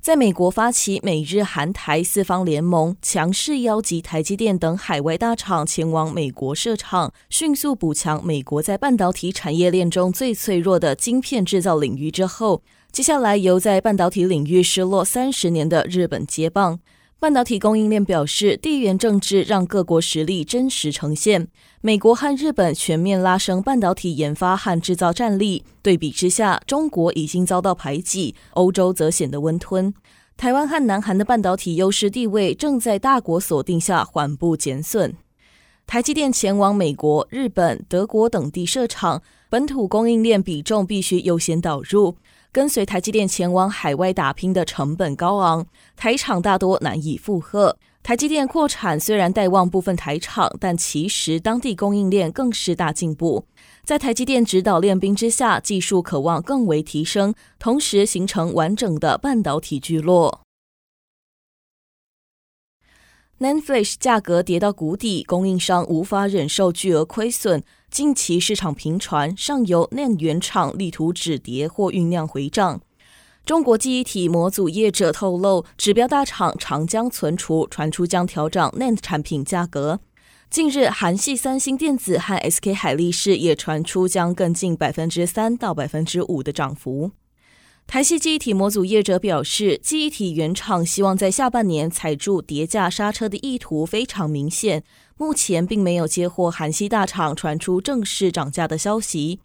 [0.00, 16.78] 在美国发起美日韩台四方联盟，强势邀集台积电等海外大厂前往美国设厂，迅速补强美国在半导体产业链中最脆弱的晶片制造领域之后，接下来由在半导体领域失落三十年的日本接棒。
[17.20, 21.48] 半导体供应链表示，地缘政治让各国实力真实呈现。
[21.80, 29.92] 美国和日本全面拉升半导体研发和制造战力，对比之下，中国已经遭到排挤，欧洲则显得温吞。
[30.36, 35.16] 台湾和南韩的半导体优势地位正在大国锁定下缓步减损。
[35.88, 42.14] 台积电前往美国、日本、德国等地设厂，本土供应链比重必须优先导入。
[42.50, 47.76] 跟随台积电前往海外打拼的成本高昂，台厂大多难以负荷。
[48.02, 53.44] 台积电扩产虽然带旺部分台厂，但其实当地供应链更是大进步。
[53.84, 60.40] 在台积电指导练兵之下，技术可望更为提升，同时形成完整的半导体聚落。
[63.40, 67.62] Nanflash 价格跌到谷底，供应商无法忍受巨额亏损。
[67.90, 72.80] 近期市场频传，上游 NAND 原厂力图止跌或酝酿回涨。
[73.46, 80.00] 中国记忆体模组业者透露，指标大厂长江存储传出将调整 NAND 产品价格。
[80.50, 87.10] 近日，韩系三星电子和 SK 海力士也传出将更近百分之三到百分之五的涨幅。
[87.88, 94.84] 台系记忆体模组业者表示，记忆体原厂希望在下半年踩住跌价刹车的意图非常明显。
[95.16, 99.40] 目前并没有接获韩系大厂传出正式涨价的消息。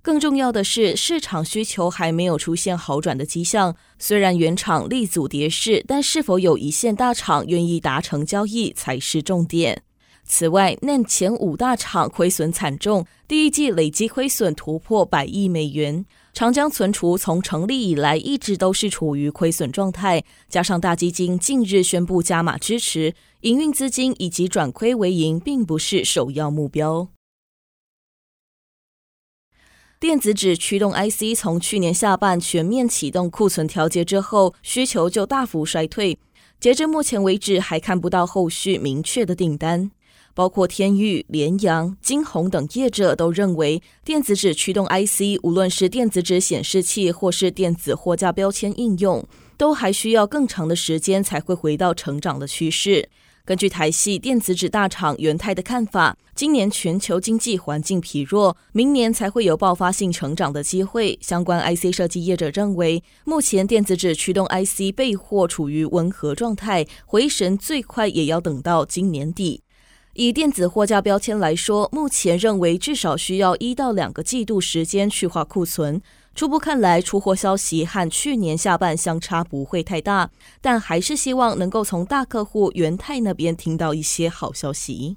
[0.00, 3.76] 更重要的是，市场需求还没有出现好转的迹象。
[3.98, 9.82] 虽然原厂力阻跌势，但是否有一线大厂愿意达成交易才是重点。
[10.24, 16.06] 此外，NAND 前五大厂亏损惨重，第一季累计亏损突破百亿美元。
[16.34, 27.06] 长江存储从成立以来一直都是处于亏损状态，加上大基金近日宣布加码支持，营运资金以及转亏为盈并不是首要目标。
[30.00, 36.18] 电子纸驱动 IC 从去年下半全面启动库存调节之后，需求就大幅衰退，
[36.58, 39.92] 截至目前为止还看不到后续明确的订单。
[40.34, 53.08] 包括天域、联阳、晶鸿等业者都认为，电子纸驱动 IC 无论是电子纸显示器或是电子货架标签应用，都还需要更长的时间才会回到成长的趋势。
[53.46, 61.18] 根据台系电子纸大厂元泰的看法，今年全球经济环境疲弱，明年才会有爆发性成长的机会。
[61.20, 69.63] 相关 IC 设计业者认为，目前电子纸驱动 IC 备货处于温和状态，回神最快也要等到今年底。
[70.14, 76.00] 以电子货架标签来说，目前认为至少需要一到两个季度时间去化库存。
[76.36, 80.30] 初步看来，出货消息和去年下半相差不会太大，
[80.60, 85.16] 但还是希望能够从大客户元太那边听到一些好消息。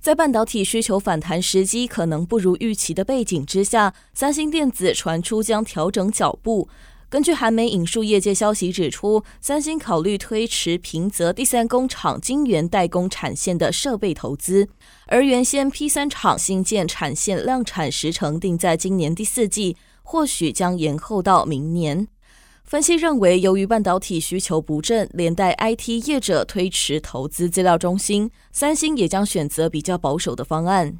[0.00, 6.70] 在半导体需求反弹时机可能不如预期的背景之下，三星电子传出将调整脚步。
[7.10, 14.68] 根据韩媒引述业界消息指出，三星考虑推迟平泽第三工厂晶圆代工产线的设备投资，
[15.06, 22.06] 而原先 P 三厂新建产线量产时程定在今年第四季，或许将延后到明年。
[22.64, 30.98] 分析认为，由于半导体需求不振，连带 IT 业者推迟投资资料中心，三星也将选择比较保守的方案。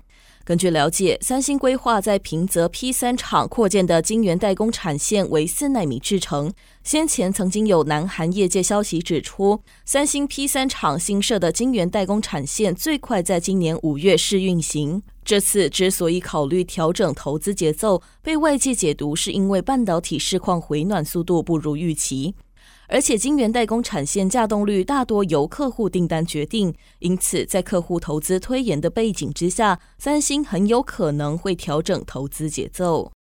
[0.48, 6.50] 根据了解，三星规划在平泽 P 三厂扩建的晶圆代工产线为四纳米制程。
[6.82, 15.02] 先前曾经有南韩业界消息指出，三星 P 三厂新设的晶圆代工产线最快在今年五月试运行。
[15.22, 22.34] 这次之所以考虑调整投资节奏，被外界解读是因为半导体市况回暖速度不如预期。
[22.90, 33.12] 而且，晶圆代工产线架动率大多由客户订单决定，因此在客户投资推延的背景之下，三星很有可能会调整投资节奏。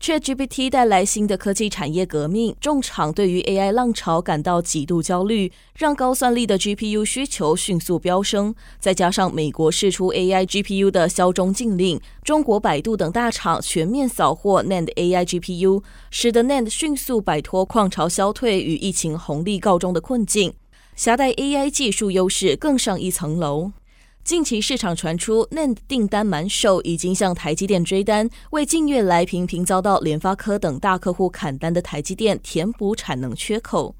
[0.00, 8.54] ChatGPT 带来新的科技产业革命，众厂对于 AI 浪潮感到极度焦虑，让高算力的 GPU 需求迅速飙升。
[8.78, 20.54] 再加上美国释出 AI GPU 的销中禁令，中国百度等大厂全面扫货 NAND AI GPU，使得 NAND 迅速摆脱矿潮消退与疫情红利告终的困境，
[20.96, 23.72] 挟带 AI 技术优势更上一层楼。
[24.22, 33.96] 近期市场传出 NAND 订单满手，已经向台积电追单，为近月来频频遭到联发科等大客户砍单的台积电填补产能缺口。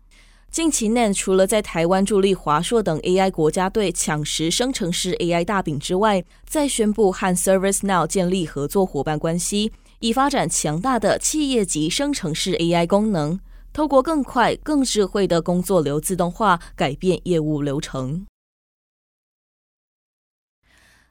[0.50, 13.40] 近期 NAND 除了在台湾助力华硕等 AI 国家队抢食生成式 AI 大饼之外，再宣布和 ServiceNow 建立合作伙伴关系，以发展强大的企业级生成式 AI 功能，
[13.73, 18.26] 透过更快、更智慧的工作流自动化，改变业务流程。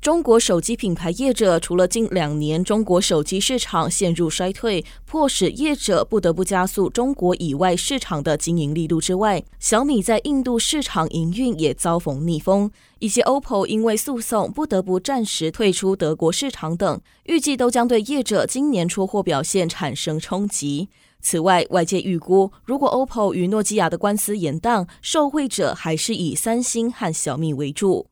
[0.01, 20.87] 中国手机品牌业者除了近两年中国手机市场陷入衰退，迫使业者不得不加速中国以外市场的经营力度之外，小米在印度市场营运也遭逢逆风，以及 OPPO 因为诉讼不得不暂时退出德国市场等，预计都将对业者今年出货表现产生冲击。
[21.19, 28.07] 此外，外界预估，如果 OPPO 与诺基亚的官司延宕，受惠者还是以三星和小米为主。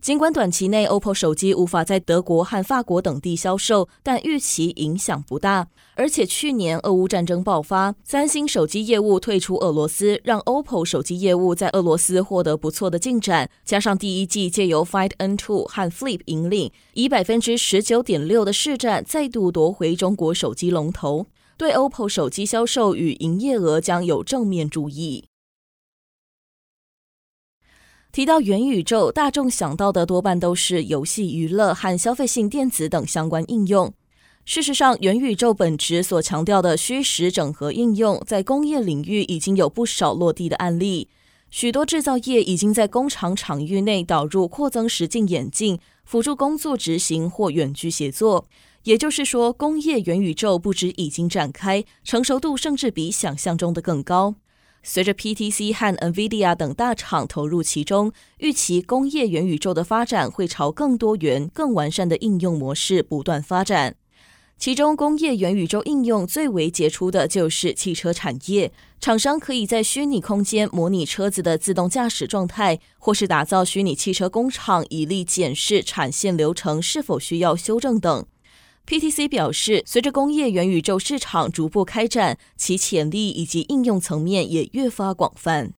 [0.00, 5.66] 尽管短期内 OPPO 手机无法在德国和法国等地销售，但预期影响不大。
[5.96, 13.50] 而且去年俄乌战争爆发，三星手机业务退出俄罗斯，让 OPPO 手机业务在俄罗斯获得不错的进展。
[13.64, 25.24] 加上第一季借由 Find N2 和 Flip 引领，以百分之十九点六的市占再度夺回中国手机龙头，对 OPPO 手机销售与营业额将有正面注意。
[28.10, 33.92] 提到元宇宙，大众想到的多半都是游戏、娱乐和消费性电子等相关应用。
[34.46, 41.08] 事实上，元宇宙本质所强调的虚实整合应用，在工业领域已经有不少落地的案例。
[41.50, 48.46] 许多制造业已经在工厂场域内导入扩增实境眼镜，辅助工作执行或远距协作。
[48.84, 54.36] 也就是说，工业元宇宙不止已经展开，成熟度甚至比想象中的更高。
[54.90, 63.96] 随着 PTC 和 NVIDIA 等大厂投入其中，预期工业元宇宙的发展会朝更多元、更完善的应用模式不断发展。
[64.56, 68.72] 其中，工业元宇宙应用最为杰出的就是汽车产业。
[68.98, 78.26] 厂商可以在虚拟空间模拟车子的自动驾驶状态，或是打造虚拟汽车工厂，以利检视产线流程是否需要修正等。
[78.88, 85.74] PTC 表示，随着工业元宇宙市场逐步开展，其潜力以及应用层面也越发广泛。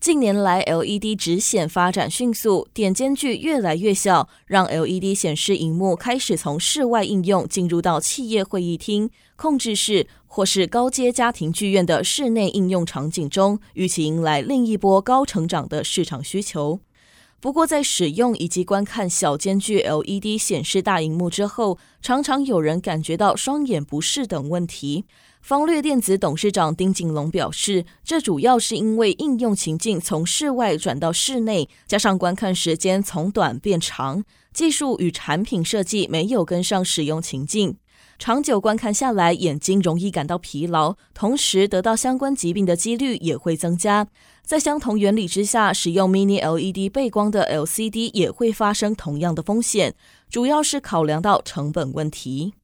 [0.00, 16.80] 近年来，LED 直显发展迅速，点间距越来越小，让 LED 显示荧幕开始从室外应用进入到企业会议厅、控制室或是高阶家庭剧院的室内应用场景中，预期迎来另一波高成长的市场需求。
[17.44, 25.04] 不过，在使用以及观看小间距 LED 显示大荧幕之后，常常有人感觉到双眼不适等问题。
[25.42, 34.24] 方略电子董事长丁锦龙表示，这主要是因为应用情境从室外转到室内，加上观看时间从短变长，
[34.54, 37.76] 技术与产品设计没有跟上使用情境。
[38.18, 44.06] 长久观看下来，眼睛容易感到疲劳，同时得到相关疾病的几率也会增加。
[44.42, 49.94] 在相同原理之下，使用 Mini LED 背光的 LCD 也会发生同样的风险，
[50.30, 52.54] 主要是考量到成本问题。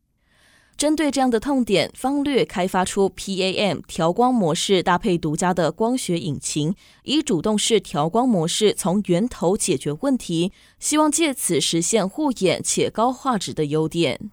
[0.76, 14.30] 针对这样的痛点，方略开发出 PAM 调光模式，搭配独家的光学引擎，以主动式调光模式从源头解决问题，希望借此实现护眼且高画质的优点。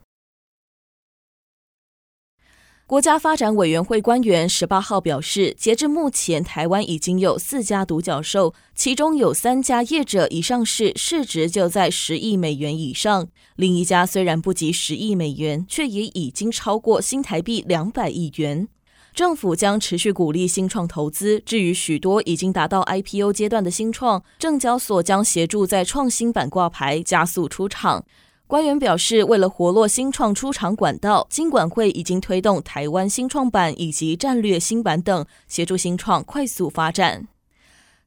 [2.88, 13.26] 国家发展委员会官员十八号表示，截至目前，台湾已经有四家独角兽，其中有三家业者已上市，市值就在十亿美元以上；
[13.58, 18.70] 另一家虽然不及十亿美元，却也已经超过新台币两百亿元。
[19.14, 21.42] 政府将持续鼓励新创投资。
[21.46, 28.06] 至于许多已经达到 IPO 阶段的新创，证交所将协助在创新板挂牌，加速出场。
[28.48, 37.28] 官员表示，为了活络新创出场管道，金管会已经推动台湾新创板以及战略新板等，协助新创快速发展。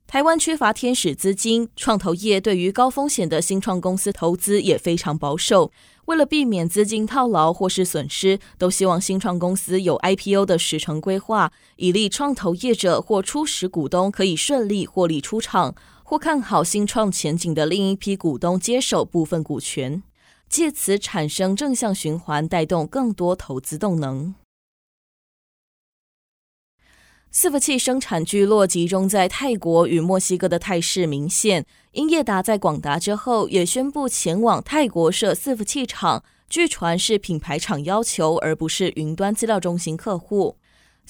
[0.07, 5.71] 台湾缺乏天使资金，创投业对于高风险的新创公司投资也非常保守。
[6.07, 20.03] 为了避免资金套牢或是损失，都希望新创公司有 IPO 的时程规划，以利创投业者或初始股东可以顺利获利出场，或看好新创前景的另一批股东接手部分股权。
[20.51, 24.35] 借此产生正向循环，带动更多投资动能。
[27.33, 31.65] 伺服器生产聚落集中在泰国与墨西哥的态势明显。
[31.93, 40.57] 英业达在广达之后，也宣布前往泰国设伺服器厂，据传是品牌厂要求，而不是云端资料中心客户。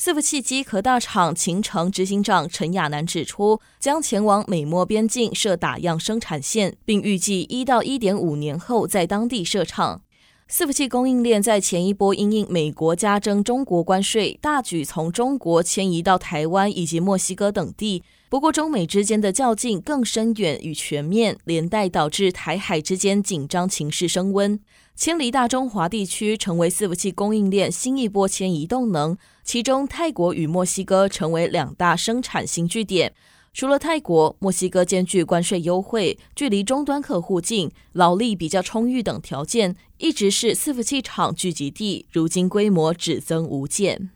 [0.03, 10.01] 伺服器机壳大厂勤诚执行长陈亚南指出，将前往美墨边境设打样生产线，并预计一到一点五年后在当地设厂。
[10.51, 18.03] 伺服器供应链在前一波因应美国加征中国关税，大举从中国迁移到台湾以及墨西哥等地。
[18.31, 24.59] 不过，中美之间的较劲更深远与全面，连带导致台海之间紧张情势升温。
[25.01, 33.15] 迁离大中华地区成为伺服器供应链新一波迁移动能，其中泰国与墨西哥成为两大生产新据点。
[33.55, 42.05] 除了泰国、墨西哥兼具关税优惠、距离终端客户近、劳力比较充裕等条件，一直是伺服器厂聚集地。
[42.13, 44.11] 如今规模只增无减。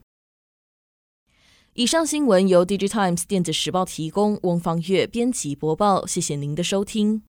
[1.73, 6.05] 以上新闻由 DigiTimes 电子时报提供，翁方月编辑播报。
[6.07, 7.23] 谢谢您的收听。